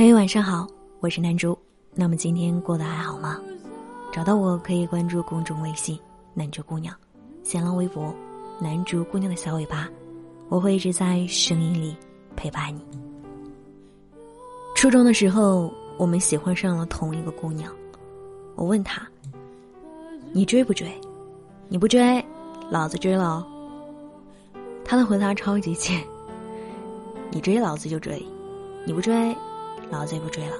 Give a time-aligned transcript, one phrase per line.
[0.00, 0.66] 嘿，晚上好，
[1.00, 1.54] 我是南珠。
[1.94, 3.38] 那么今天过得还好吗？
[4.10, 6.00] 找到我可以关注公众微信
[6.32, 6.96] “南珠姑娘”，
[7.44, 8.10] 新浪微博
[8.58, 9.86] “南珠姑娘的小尾巴”，
[10.48, 11.94] 我会一直在声音里
[12.34, 12.80] 陪伴你。
[14.74, 17.70] 初中的时候，我们喜欢上了同一个姑娘，
[18.56, 19.06] 我问她
[20.32, 20.90] ：“你追不追？
[21.68, 22.24] 你不追，
[22.70, 23.46] 老子追了。”
[24.82, 26.02] 她的回答超级贱
[27.30, 28.24] ：“你追老子就追，
[28.86, 29.36] 你不追。”
[29.90, 30.56] 老子也不追了。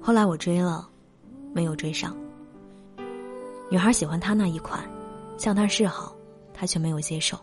[0.00, 0.88] 后来我追了，
[1.52, 2.16] 没有追上。
[3.68, 4.82] 女孩喜欢他那一款，
[5.36, 6.14] 向他示好，
[6.54, 7.38] 他却没有接受。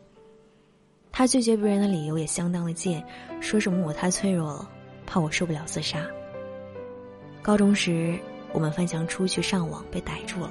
[1.11, 3.05] 他拒绝别人的理由也相当的贱，
[3.41, 4.69] 说什么我太脆弱了，
[5.05, 5.99] 怕我受不了自杀。
[7.41, 8.17] 高中时，
[8.53, 10.49] 我们翻墙出去上网被逮住了，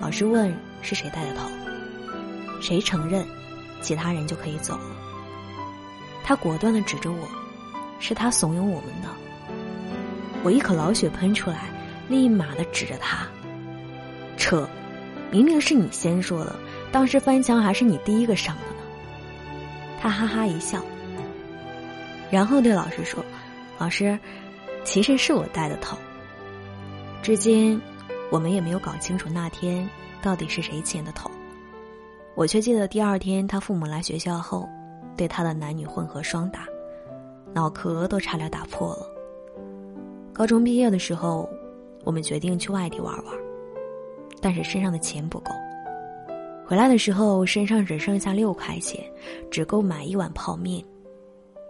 [0.00, 1.48] 老师问是谁带的头，
[2.60, 3.26] 谁承认，
[3.80, 4.96] 其他人就可以走了。
[6.22, 7.41] 他果断的指着我。
[8.02, 9.08] 是他怂恿我们的，
[10.42, 11.70] 我一口老血喷出来，
[12.08, 13.28] 立马的指着他，
[14.36, 14.68] 扯，
[15.30, 16.52] 明明是你先说的，
[16.90, 18.82] 当时翻墙还是你第一个上的呢。
[20.00, 20.82] 他哈哈一笑，
[22.28, 23.24] 然后对老师说
[23.78, 24.18] ：“老师，
[24.82, 25.96] 其实是我带的头。”
[27.22, 27.80] 至今，
[28.32, 29.88] 我们也没有搞清楚那天
[30.20, 31.30] 到底是谁牵的头，
[32.34, 34.68] 我却记得第二天他父母来学校后，
[35.16, 36.66] 对他的男女混合双打。
[37.54, 39.06] 脑壳都差点打破了。
[40.32, 41.48] 高中毕业的时候，
[42.04, 43.34] 我们决定去外地玩玩，
[44.40, 45.52] 但是身上的钱不够。
[46.64, 49.04] 回来的时候，身上只剩下六块钱，
[49.50, 50.82] 只够买一碗泡面。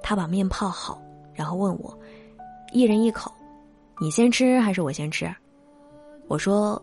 [0.02, 1.00] 他把面泡好，
[1.34, 1.98] 然后问我
[2.72, 3.33] ：“一人一口，
[4.00, 5.33] 你先吃还是我先吃？”
[6.28, 6.80] 我说：“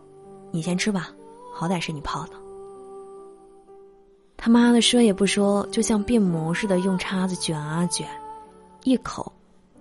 [0.52, 1.10] 你先吃吧，
[1.54, 2.32] 好歹是你泡的。”
[4.36, 8.06] 他妈的说也不说，就像变魔似的用叉子卷啊卷。
[8.84, 9.32] 一口，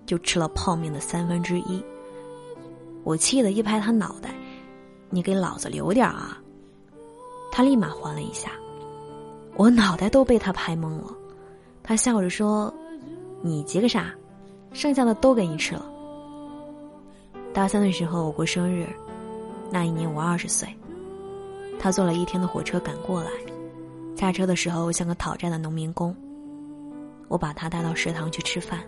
[0.06, 1.84] 就吃了泡面的三分之一。
[3.04, 4.34] 我气得一拍他脑袋
[5.10, 6.38] ：“你给老子留点啊！”
[7.52, 8.52] 他立马还了一下，
[9.56, 11.16] 我脑袋都被他拍懵了。
[11.82, 12.74] 他笑着说
[13.42, 14.14] ：“你急个啥？
[14.74, 15.86] 剩下的都给你吃了。”
[17.52, 18.88] 大三的时候我过生日，
[19.72, 20.68] 那一年我二十岁。
[21.80, 23.32] 他坐了一天的火车赶过来，
[24.16, 26.16] 下车的时候像个讨债的农民工。
[27.30, 28.82] 我把他带到食堂去吃饭，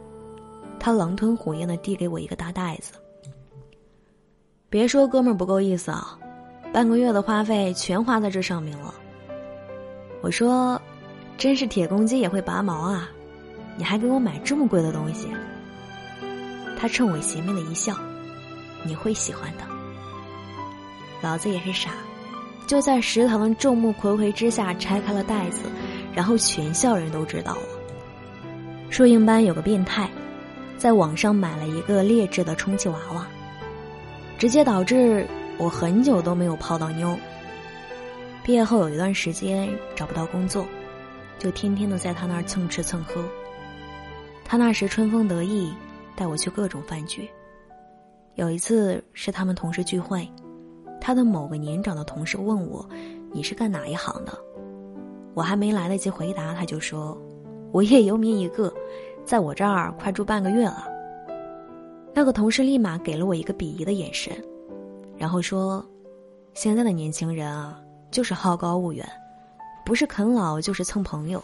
[0.77, 2.91] 他狼吞虎咽的递给我一个大袋子。
[4.69, 6.17] 别说哥们儿不够意思啊，
[6.73, 8.93] 半个月的花费全花在这上面了。
[10.21, 10.81] 我说，
[11.37, 13.09] 真是铁公鸡也会拔毛啊！
[13.77, 15.27] 你还给我买这么贵的东西。
[16.77, 17.95] 他冲我邪魅的一笑，
[18.83, 19.63] 你会喜欢的。
[21.21, 21.91] 老子也是傻，
[22.65, 25.59] 就在食堂的众目睽睽之下拆开了袋子，
[26.13, 27.80] 然后全校人都知道了。
[28.91, 30.09] 摄影班有个变态，
[30.77, 33.25] 在网上买了一个劣质的充气娃娃，
[34.37, 35.25] 直接导致
[35.57, 37.17] 我很久都没有泡到妞。
[38.43, 40.65] 毕业后有一段时间找不到工作，
[41.39, 43.23] 就天天的在他那儿蹭吃蹭喝。
[44.43, 45.71] 他那时春风得意，
[46.13, 47.29] 带我去各种饭局。
[48.35, 50.29] 有一次是他们同事聚会，
[50.99, 52.85] 他的某个年长的同事问我
[53.31, 54.37] ：“你是干哪一行的？”
[55.33, 57.17] 我还没来得及回答，他就说。
[57.73, 58.73] 无业游民一个，
[59.25, 60.87] 在我这儿快住半个月了。
[62.13, 64.33] 那个同事立马给了我一个鄙夷的眼神，
[65.17, 65.85] 然后说
[66.53, 67.79] ：“现在的年轻人啊，
[68.11, 69.09] 就是好高骛远，
[69.85, 71.41] 不是啃老就是蹭朋友。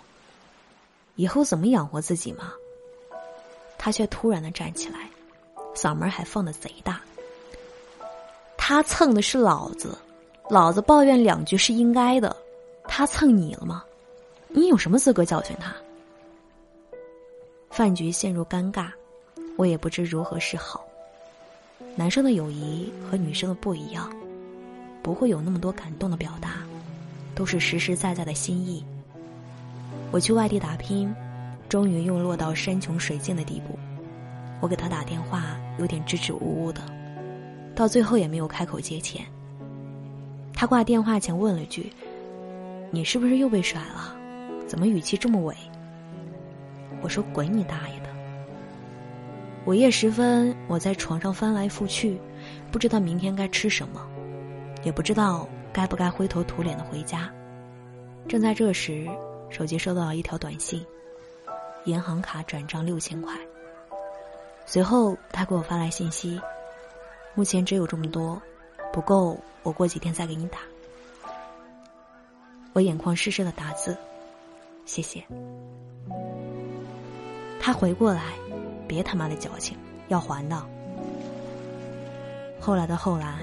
[1.16, 2.52] 以后怎么养活自己嘛？”
[3.80, 5.10] 他却突然的站起来，
[5.74, 7.00] 嗓门还放的贼大。
[8.58, 9.98] 他蹭的是老子，
[10.50, 12.36] 老子抱怨两句是应该的，
[12.84, 13.86] 他蹭你了吗？
[14.50, 15.74] 你有什么资格教训他？
[17.78, 18.88] 饭局陷入尴尬，
[19.56, 20.84] 我也不知如何是好。
[21.96, 24.12] 男生的友谊和女生的不一样，
[25.04, 26.64] 不会有那么多感动的表达，
[27.36, 28.84] 都是实实在在的心意。
[30.10, 31.16] 我去外地打拼，
[31.70, 33.78] 终于又落到山穷水尽的地步。
[34.60, 36.82] 我给他打电话，有点支支吾吾的，
[37.76, 39.24] 到最后也没有开口借钱。
[40.52, 41.94] 他挂电话前问了句
[42.90, 44.16] ：“你是不是又被甩了？
[44.66, 45.56] 怎么语气这么委？”
[47.02, 48.08] 我说：“滚你大爷的！”
[49.66, 52.20] 午夜时分，我在床上翻来覆去，
[52.72, 54.08] 不知道明天该吃什么，
[54.84, 57.30] 也不知道该不该灰头土脸的回家。
[58.28, 59.08] 正在这时，
[59.50, 60.86] 手机收到了一条短信
[61.86, 63.34] ：“银行卡转账六千块。”
[64.66, 66.40] 随后，他给我发来信息
[67.36, 68.42] ：“目前只有这么多，
[68.92, 70.60] 不够，我过几天再给你打。”
[72.74, 73.98] 我眼眶湿湿的打字
[74.86, 75.24] ：“谢谢。”
[77.68, 78.22] 他回过来，
[78.88, 79.78] 别他妈的矫情，
[80.08, 80.58] 要还的。
[82.62, 83.40] 后来的后来，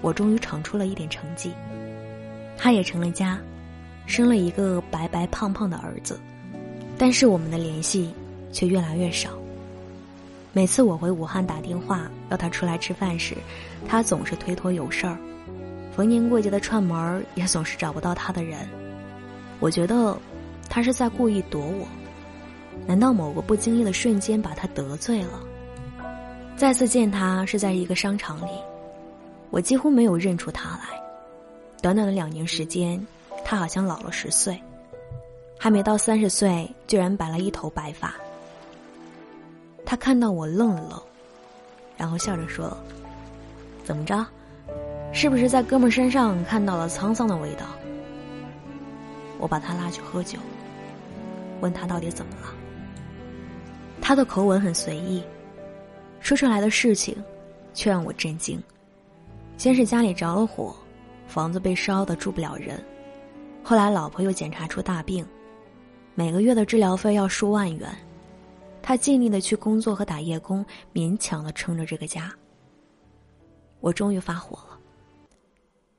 [0.00, 1.52] 我终于闯出了一点成绩，
[2.56, 3.38] 他也成了家，
[4.06, 6.18] 生了一个白白胖胖的儿子，
[6.96, 8.14] 但是我们的联系
[8.52, 9.28] 却越来越少。
[10.54, 13.36] 每次我回武汉打电话要他出来吃饭时，
[13.86, 15.18] 他总是推脱有事儿。
[15.94, 18.66] 逢年过节的串门儿也总是找不到他的人，
[19.60, 20.18] 我觉得
[20.70, 21.86] 他是在故意躲我。
[22.86, 25.40] 难道某个不经意的瞬间把他得罪了？
[26.56, 28.50] 再次见他是在一个商场里，
[29.50, 31.00] 我几乎没有认出他来。
[31.80, 33.04] 短短的两年时间，
[33.44, 34.60] 他好像老了十岁，
[35.58, 38.14] 还没到三十岁，居然白了一头白发。
[39.84, 41.02] 他看到我愣了愣，
[41.96, 42.76] 然后笑着说
[43.84, 44.24] ：“怎么着？”
[45.12, 47.66] 是不是在哥们身上看到了沧桑的味道？
[49.38, 50.38] 我把他拉去喝酒，
[51.60, 52.54] 问他到底怎么了。
[54.02, 55.22] 他的口吻很随意，
[56.18, 57.16] 说出来的事情
[57.72, 58.60] 却让我震惊。
[59.56, 60.74] 先是家里着了火，
[61.28, 62.84] 房子被烧的住不了人，
[63.62, 65.24] 后来老婆又检查出大病，
[66.16, 67.88] 每个月的治疗费要数万元，
[68.82, 72.30] 他尽力的去工作和打夜工，勉强的撑着这个家。
[73.78, 74.78] 我终于发火了。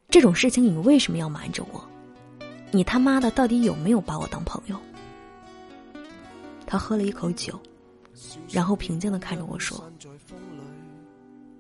[0.10, 1.82] 这种事情你们为什么要瞒着我？
[2.70, 4.78] 你他妈的到底有没有把我当朋友？
[6.68, 7.58] 他喝了一口酒，
[8.50, 9.92] 然后平静的看着我说：“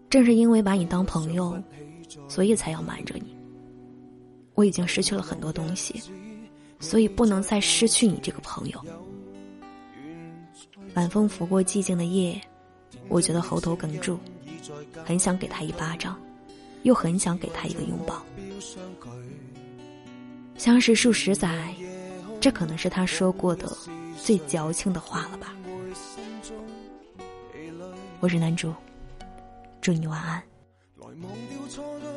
[0.09, 1.61] 正是因为把你当朋友，
[2.27, 3.35] 所以才要瞒着你。
[4.53, 6.01] 我已经失去了很多东西，
[6.79, 8.85] 所以不能再失去你这个朋友。”
[10.95, 12.39] 晚风拂过寂静的夜，
[13.07, 14.19] 我觉得喉头哽住，
[15.03, 16.21] 很想给他一巴掌，
[16.83, 18.23] 又很想给他一个拥抱。
[20.55, 21.73] 相识数十载，
[22.39, 23.75] 这可能是他说过的
[24.21, 25.55] 最矫情的话了吧。
[28.23, 28.73] 我是男主，
[29.81, 30.41] 祝你晚安。
[30.97, 32.07] 来忘掉错对，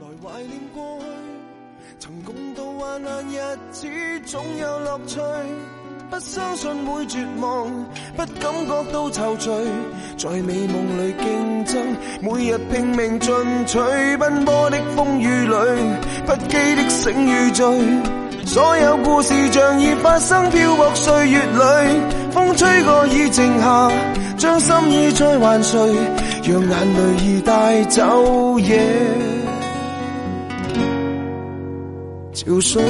[0.00, 1.04] 来怀念过去，
[2.00, 3.38] 曾共度患难日
[3.70, 3.86] 子，
[4.26, 5.20] 总有乐趣。
[6.10, 7.70] 不相信会绝望，
[8.16, 9.64] 不感觉到踌躇，
[10.18, 13.32] 在美梦里竞争，每日拼命进
[13.66, 13.78] 取，
[14.16, 15.54] 奔波的风雨里，
[16.26, 17.64] 不羁的醒与醉，
[18.44, 23.88] 所有故事像已发生，漂泊岁月里，风吹过已静下，
[24.42, 25.78] 将心意再还谁，
[26.42, 28.82] 让眼泪已带走夜？
[32.34, 32.80] 憔悴。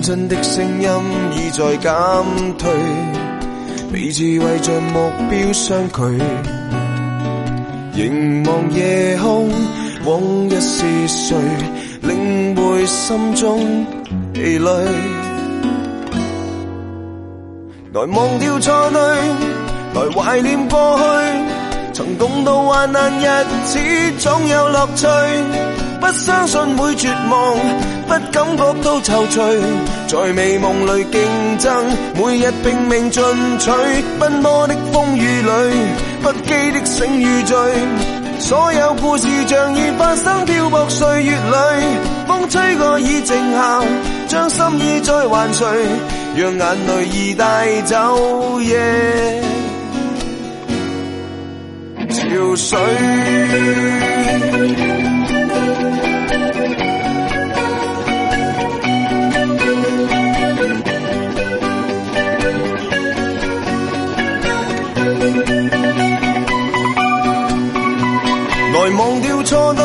[0.00, 0.88] 真的声音
[1.34, 1.92] 已在减
[2.58, 2.70] 退，
[3.90, 6.22] 彼此为着目标相距，
[7.94, 9.50] 凝望夜空，
[10.04, 10.20] 往
[10.50, 11.34] 日是谁？
[12.74, 13.86] 会心中
[14.32, 14.68] 疲累？
[17.92, 19.00] 来忘掉错对，
[19.94, 21.04] 来怀念过去，
[21.92, 23.78] 曾共度患难日子，
[24.18, 25.06] 总有乐趣。
[26.00, 27.56] 不相信会绝望，
[28.08, 29.62] 不感觉到踌躇，
[30.08, 31.72] 在美梦里竞争，
[32.16, 33.22] 每日拼命进
[33.60, 33.70] 取，
[34.18, 35.48] 奔波的风雨里，
[36.22, 37.56] 不羁的醒与醉，
[38.40, 43.82] 所有故事像已发生，漂泊岁月里，风吹过已静下，
[44.26, 45.66] 将心意再还谁，
[46.36, 49.42] 让眼泪已带走夜
[52.08, 52.76] 憔悴。
[68.74, 69.84] 来忘掉错对，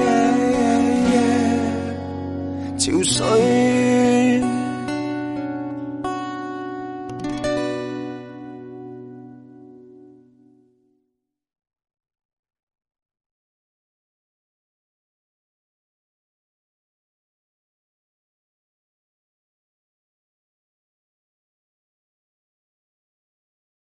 [2.81, 4.60] 潮水。